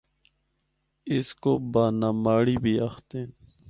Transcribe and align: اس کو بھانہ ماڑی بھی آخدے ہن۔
اس 1.15 1.27
کو 1.43 1.51
بھانہ 1.73 2.09
ماڑی 2.23 2.55
بھی 2.63 2.73
آخدے 2.87 3.19
ہن۔ 3.23 3.29